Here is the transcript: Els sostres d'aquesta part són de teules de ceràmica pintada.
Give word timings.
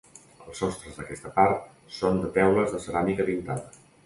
Els 0.45 0.61
sostres 0.61 0.97
d'aquesta 0.99 1.33
part 1.35 1.67
són 1.99 2.19
de 2.25 2.33
teules 2.39 2.75
de 2.79 2.81
ceràmica 2.89 3.29
pintada. 3.31 3.81